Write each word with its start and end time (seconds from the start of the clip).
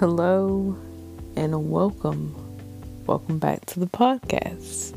Hello 0.00 0.78
and 1.36 1.70
welcome. 1.70 2.34
Welcome 3.06 3.38
back 3.38 3.66
to 3.66 3.80
the 3.80 3.86
podcast. 3.86 4.96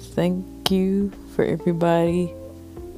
Thank 0.00 0.70
you 0.70 1.12
for 1.36 1.44
everybody 1.44 2.32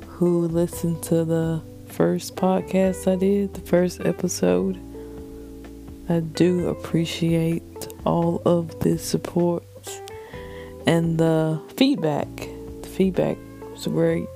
who 0.06 0.46
listened 0.46 1.02
to 1.02 1.24
the 1.24 1.62
first 1.88 2.36
podcast 2.36 3.10
I 3.10 3.16
did, 3.16 3.54
the 3.54 3.60
first 3.60 4.02
episode. 4.02 4.78
I 6.08 6.20
do 6.20 6.68
appreciate 6.68 7.88
all 8.06 8.40
of 8.44 8.78
the 8.78 8.96
support 8.96 9.64
and 10.86 11.18
the 11.18 11.60
feedback. 11.76 12.28
The 12.82 12.88
feedback 12.88 13.36
was 13.72 13.88
great. 13.88 14.28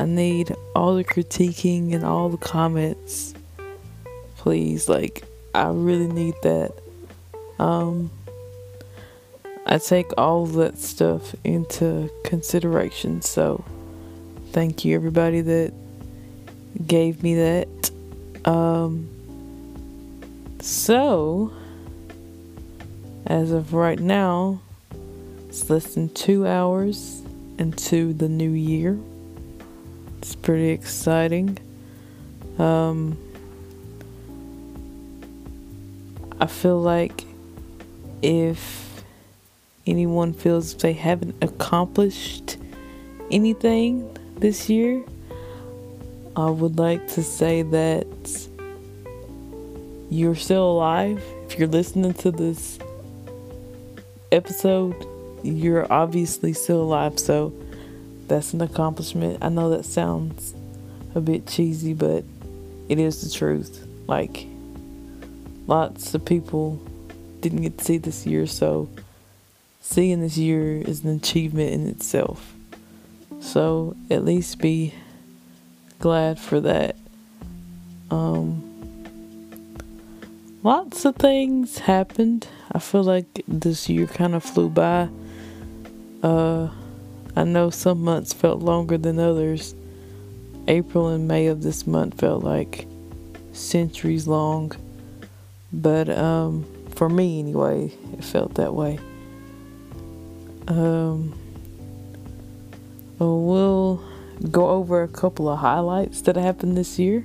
I 0.00 0.06
need 0.06 0.56
all 0.74 0.94
the 0.94 1.04
critiquing 1.04 1.92
and 1.92 2.06
all 2.06 2.30
the 2.30 2.38
comments. 2.38 3.34
Please, 4.38 4.88
like, 4.88 5.27
I 5.54 5.68
really 5.68 6.08
need 6.08 6.34
that. 6.42 6.72
Um, 7.58 8.10
I 9.66 9.78
take 9.78 10.06
all 10.16 10.46
that 10.46 10.78
stuff 10.78 11.34
into 11.44 12.10
consideration. 12.24 13.22
So, 13.22 13.64
thank 14.52 14.84
you, 14.84 14.94
everybody 14.94 15.40
that 15.42 15.72
gave 16.86 17.22
me 17.22 17.34
that. 17.34 17.90
Um, 18.44 19.08
so, 20.60 21.52
as 23.26 23.50
of 23.50 23.74
right 23.74 23.98
now, 23.98 24.60
it's 25.48 25.68
less 25.68 25.94
than 25.94 26.08
two 26.10 26.46
hours 26.46 27.22
into 27.58 28.12
the 28.12 28.28
new 28.28 28.50
year. 28.50 28.98
It's 30.18 30.34
pretty 30.34 30.70
exciting. 30.70 31.58
Um, 32.58 33.18
I 36.40 36.46
feel 36.46 36.80
like 36.80 37.24
if 38.22 39.02
anyone 39.86 40.32
feels 40.32 40.74
they 40.74 40.92
haven't 40.92 41.42
accomplished 41.42 42.56
anything 43.30 44.16
this 44.36 44.68
year, 44.68 45.02
I 46.36 46.50
would 46.50 46.78
like 46.78 47.08
to 47.08 47.22
say 47.22 47.62
that 47.62 48.06
you're 50.10 50.36
still 50.36 50.70
alive. 50.70 51.22
If 51.46 51.58
you're 51.58 51.68
listening 51.68 52.14
to 52.14 52.30
this 52.30 52.78
episode, 54.30 54.94
you're 55.42 55.90
obviously 55.92 56.52
still 56.52 56.82
alive. 56.82 57.18
So 57.18 57.52
that's 58.28 58.52
an 58.52 58.60
accomplishment. 58.60 59.38
I 59.42 59.48
know 59.48 59.70
that 59.70 59.84
sounds 59.84 60.54
a 61.14 61.20
bit 61.20 61.46
cheesy, 61.46 61.94
but 61.94 62.24
it 62.88 62.98
is 62.98 63.22
the 63.22 63.36
truth. 63.36 63.86
Like, 64.06 64.46
lots 65.68 66.14
of 66.14 66.24
people 66.24 66.80
didn't 67.40 67.62
get 67.62 67.78
to 67.78 67.84
see 67.84 67.98
this 67.98 68.26
year, 68.26 68.46
so 68.46 68.88
seeing 69.80 70.20
this 70.20 70.36
year 70.36 70.82
is 70.82 71.04
an 71.04 71.14
achievement 71.16 71.72
in 71.72 71.86
itself. 71.86 72.54
So 73.40 73.94
at 74.10 74.24
least 74.24 74.58
be 74.58 74.94
glad 76.00 76.40
for 76.40 76.58
that. 76.60 76.96
Um, 78.10 78.64
lots 80.62 81.04
of 81.04 81.16
things 81.16 81.78
happened. 81.78 82.48
I 82.72 82.78
feel 82.80 83.04
like 83.04 83.42
this 83.46 83.88
year 83.88 84.06
kind 84.06 84.34
of 84.34 84.42
flew 84.42 84.68
by. 84.68 85.08
Uh, 86.22 86.68
I 87.36 87.44
know 87.44 87.70
some 87.70 88.02
months 88.02 88.32
felt 88.32 88.60
longer 88.60 88.98
than 88.98 89.20
others. 89.20 89.74
April 90.66 91.08
and 91.08 91.28
May 91.28 91.46
of 91.46 91.62
this 91.62 91.86
month 91.86 92.20
felt 92.20 92.42
like 92.42 92.86
centuries 93.52 94.26
long. 94.26 94.72
But 95.72 96.08
um, 96.08 96.64
for 96.94 97.08
me, 97.08 97.40
anyway, 97.40 97.92
it 98.12 98.24
felt 98.24 98.54
that 98.54 98.74
way. 98.74 98.98
Um, 100.66 101.38
well, 103.18 104.02
go 104.50 104.68
over 104.68 105.02
a 105.02 105.08
couple 105.08 105.48
of 105.48 105.58
highlights 105.58 106.22
that 106.22 106.36
happened 106.36 106.76
this 106.76 106.98
year. 106.98 107.24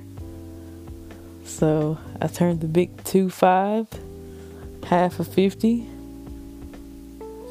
So 1.44 1.98
I 2.20 2.26
turned 2.26 2.60
the 2.60 2.68
big 2.68 3.04
2 3.04 3.30
5, 3.30 3.88
half 4.86 5.20
of 5.20 5.28
50. 5.28 5.88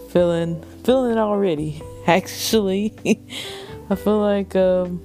Feeling, 0.09 0.63
feeling 0.83 1.11
it 1.13 1.17
already. 1.17 1.81
actually. 2.07 2.93
I 3.89 3.95
feel 3.95 4.19
like 4.19 4.55
um, 4.55 5.01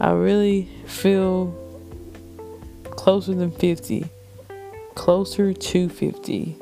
I 0.00 0.10
really 0.10 0.68
feel 0.86 1.54
closer 2.84 3.34
than 3.34 3.50
50. 3.50 4.08
Closer 4.98 5.54
to 5.54 5.88
50. 5.88 6.56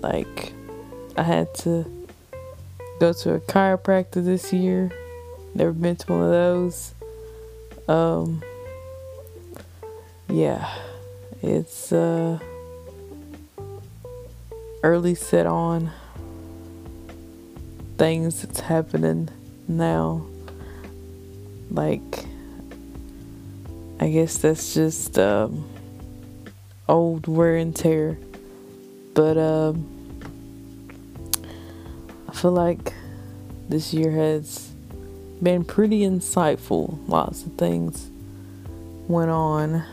Like, 0.00 0.52
I 1.16 1.24
had 1.24 1.52
to 1.56 1.84
go 3.00 3.12
to 3.12 3.34
a 3.34 3.40
chiropractor 3.40 4.24
this 4.24 4.52
year. 4.52 4.92
Never 5.52 5.72
been 5.72 5.96
to 5.96 6.12
one 6.12 6.22
of 6.22 6.30
those. 6.30 6.94
Um, 7.88 8.44
yeah, 10.28 10.72
it's 11.42 11.92
uh, 11.92 12.38
early 14.84 15.16
set 15.16 15.46
on 15.46 15.90
things 17.98 18.42
that's 18.42 18.60
happening 18.60 19.28
now. 19.66 20.24
Like, 21.72 22.24
I 23.98 24.10
guess 24.10 24.38
that's 24.38 24.74
just 24.74 25.18
um, 25.18 25.68
old 26.88 27.26
wear 27.26 27.56
and 27.56 27.74
tear. 27.74 28.18
But 29.14 29.36
um, 29.36 29.86
I 32.28 32.32
feel 32.32 32.52
like 32.52 32.94
this 33.68 33.92
year 33.92 34.10
has 34.10 34.72
been 35.42 35.64
pretty 35.64 36.00
insightful. 36.00 36.98
Lots 37.08 37.44
of 37.44 37.54
things 37.54 38.10
went 39.08 39.30
on. 39.30 39.84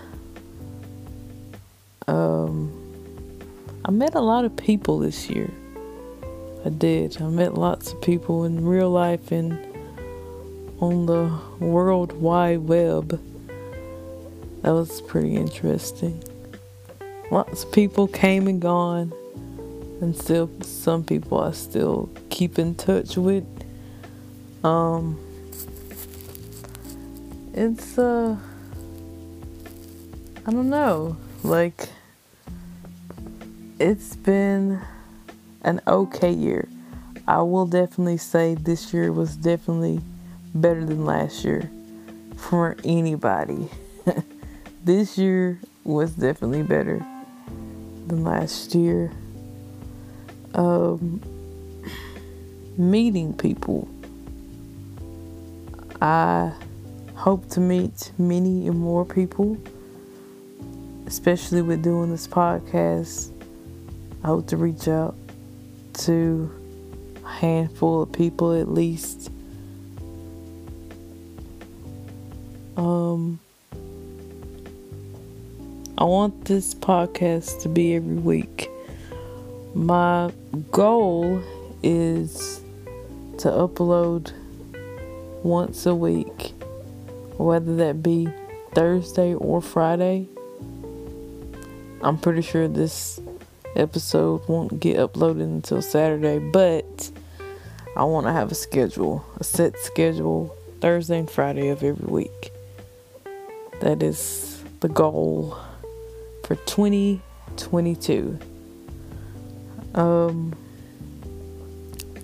Um, 2.08 2.76
I 3.86 3.92
met 3.92 4.16
a 4.16 4.22
lot 4.22 4.46
of 4.46 4.56
people 4.56 5.00
this 5.00 5.30
year. 5.30 5.50
I 6.66 6.70
did. 6.70 7.22
I 7.22 7.28
met 7.28 7.54
lots 7.54 7.92
of 7.92 8.02
people 8.02 8.44
in 8.44 8.66
real 8.66 8.90
life 8.90 9.32
and 9.32 9.58
on 10.82 11.06
the 11.06 11.40
World 11.60 12.14
Wide 12.14 12.60
Web. 12.60 13.10
That 14.62 14.72
was 14.72 15.02
pretty 15.02 15.36
interesting. 15.36 16.22
Lots 17.32 17.64
of 17.64 17.72
people 17.72 18.08
came 18.08 18.48
and 18.48 18.60
gone, 18.60 19.14
and 20.02 20.16
still 20.18 20.50
some 20.62 21.04
people 21.04 21.40
I 21.40 21.52
still 21.52 22.10
keep 22.32 22.58
in 22.58 22.74
touch 22.74 23.18
with. 23.18 23.46
Um, 24.64 25.20
it's 27.54 28.00
uh, 28.00 28.36
I 30.48 30.52
don't 30.52 30.72
know, 30.72 31.18
like 31.44 31.90
it's 33.78 34.16
been 34.16 34.82
an 35.62 35.82
okay 35.86 36.32
year. 36.32 36.68
I 37.28 37.44
will 37.44 37.68
definitely 37.68 38.18
say 38.18 38.56
this 38.56 38.92
year 38.92 39.12
was 39.12 39.36
definitely 39.36 40.02
better 40.56 40.84
than 40.84 41.06
last 41.06 41.46
year 41.46 41.70
for 42.38 42.76
anybody. 42.84 43.70
this 44.84 45.16
year 45.16 45.60
was 45.84 46.14
definitely 46.14 46.64
better 46.64 47.06
than 48.10 48.24
last 48.24 48.76
year. 48.76 49.12
Um, 50.54 51.22
meeting 52.78 53.34
people. 53.34 53.88
I 56.02 56.54
hope 57.16 57.50
to 57.50 57.60
meet 57.60 58.12
many 58.18 58.68
and 58.68 58.80
more 58.80 59.06
people, 59.06 59.58
especially 61.06 61.62
with 61.62 61.84
doing 61.84 62.12
this 62.12 62.28
podcast. 62.28 63.32
I 64.24 64.28
hope 64.28 64.48
to 64.48 64.58
reach 64.58 64.88
out 64.88 65.16
to 66.06 66.52
a 67.24 67.28
handful 67.28 68.04
of 68.04 68.12
people 68.12 68.54
at 68.54 68.70
least. 68.70 69.30
Um, 72.78 73.40
I 76.00 76.06
want 76.06 76.46
this 76.46 76.74
podcast 76.74 77.62
to 77.64 77.68
be 77.68 77.94
every 77.94 78.16
week. 78.16 78.72
My 79.74 80.32
goal 80.72 81.44
is 81.84 82.62
to 83.40 83.50
upload 83.50 84.32
once 85.44 85.86
a 85.86 85.94
week, 85.94 86.54
whether 87.36 87.76
that 87.76 88.02
be 88.02 88.30
Thursday 88.74 89.34
or 89.34 89.62
Friday. 89.62 90.30
I'm 92.02 92.18
pretty 92.18 92.44
sure 92.44 92.70
this 92.70 93.20
episode 93.76 94.48
won't 94.48 94.80
get 94.80 94.96
uploaded 94.96 95.42
until 95.42 95.82
Saturday, 95.82 96.40
but 96.40 97.12
I 97.98 98.06
want 98.06 98.26
to 98.26 98.32
have 98.32 98.54
a 98.54 98.56
schedule, 98.56 99.26
a 99.36 99.44
set 99.44 99.78
schedule, 99.80 100.56
Thursday 100.80 101.20
and 101.20 101.30
Friday 101.30 101.68
of 101.68 101.84
every 101.84 102.08
week. 102.08 102.54
That 103.82 104.02
is 104.02 104.64
the 104.80 104.88
goal 104.88 105.60
for 106.50 106.56
2022. 106.56 108.40
Um, 109.94 110.56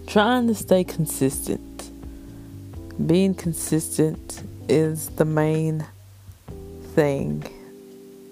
trying 0.07 0.47
to 0.47 0.55
stay 0.55 0.83
consistent. 0.83 1.91
Being 3.05 3.35
consistent 3.35 4.41
is 4.67 5.09
the 5.09 5.25
main 5.25 5.85
thing. 6.95 7.43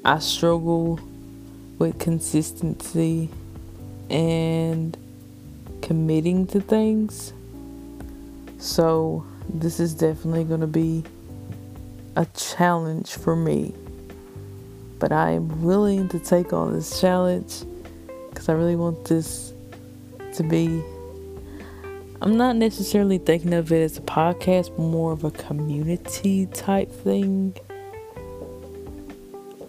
I 0.03 0.17
struggle 0.17 0.99
with 1.77 1.99
consistency 1.99 3.29
and 4.09 4.97
committing 5.83 6.47
to 6.47 6.59
things. 6.59 7.33
So, 8.57 9.27
this 9.47 9.79
is 9.79 9.93
definitely 9.93 10.45
going 10.45 10.61
to 10.61 10.67
be 10.67 11.03
a 12.15 12.25
challenge 12.33 13.11
for 13.11 13.35
me. 13.35 13.75
But 15.03 15.11
I 15.11 15.31
am 15.31 15.61
willing 15.61 16.07
to 16.07 16.17
take 16.17 16.53
on 16.53 16.71
this 16.71 17.01
challenge 17.01 17.63
because 18.29 18.47
I 18.47 18.53
really 18.53 18.77
want 18.77 19.03
this 19.03 19.53
to 20.35 20.43
be. 20.43 20.81
I'm 22.21 22.37
not 22.37 22.55
necessarily 22.55 23.17
thinking 23.17 23.53
of 23.53 23.69
it 23.73 23.81
as 23.81 23.97
a 23.97 24.01
podcast, 24.01 24.69
but 24.69 24.79
more 24.79 25.11
of 25.11 25.25
a 25.25 25.31
community 25.31 26.45
type 26.45 26.89
thing. 26.89 27.53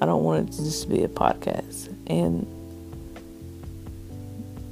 I 0.01 0.07
don't 0.07 0.23
want 0.23 0.51
it 0.51 0.53
to 0.53 0.63
just 0.63 0.89
be 0.89 1.03
a 1.03 1.09
podcast. 1.09 1.93
And 2.07 2.47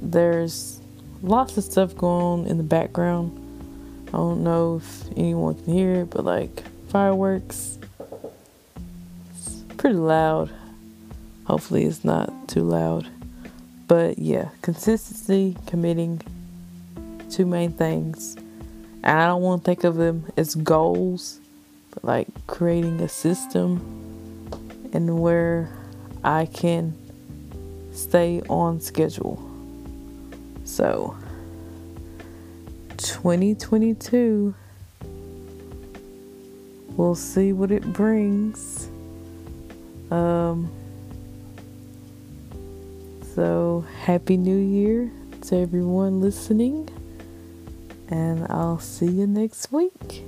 there's 0.01 0.79
lots 1.23 1.57
of 1.57 1.65
stuff 1.65 1.93
going 1.93 2.23
on 2.23 2.47
in 2.47 2.55
the 2.55 2.63
background. 2.63 3.37
I 4.07 4.11
don't 4.11 4.45
know 4.45 4.77
if 4.77 5.11
anyone 5.17 5.55
can 5.55 5.73
hear 5.73 5.93
it, 6.03 6.11
but 6.11 6.23
like 6.23 6.63
fireworks. 6.87 7.79
Pretty 9.83 9.97
loud. 9.97 10.49
Hopefully, 11.43 11.83
it's 11.83 12.05
not 12.05 12.47
too 12.47 12.61
loud. 12.61 13.05
But 13.85 14.17
yeah, 14.17 14.47
consistency, 14.61 15.57
committing, 15.67 16.21
two 17.29 17.45
main 17.45 17.73
things. 17.73 18.37
And 19.03 19.19
I 19.19 19.25
don't 19.25 19.41
want 19.41 19.61
to 19.61 19.65
think 19.65 19.83
of 19.83 19.95
them 19.95 20.31
as 20.37 20.55
goals, 20.55 21.41
but 21.93 22.05
like 22.05 22.29
creating 22.47 23.01
a 23.01 23.09
system 23.09 23.81
and 24.93 25.19
where 25.19 25.69
I 26.23 26.45
can 26.45 26.95
stay 27.91 28.41
on 28.47 28.79
schedule. 28.79 29.37
So, 30.63 31.17
2022, 32.95 34.55
we'll 36.95 37.15
see 37.15 37.51
what 37.51 37.69
it 37.69 37.83
brings. 37.91 38.87
Um, 40.11 40.71
so, 43.35 43.85
Happy 44.01 44.37
New 44.37 44.57
Year 44.57 45.11
to 45.47 45.57
everyone 45.57 46.21
listening, 46.21 46.89
and 48.09 48.45
I'll 48.49 48.79
see 48.79 49.07
you 49.07 49.27
next 49.27 49.71
week. 49.71 50.23